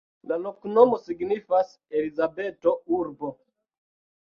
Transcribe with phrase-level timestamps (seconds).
[0.29, 1.69] La loknomo signifas:
[2.01, 3.33] Elizabeto-urbo.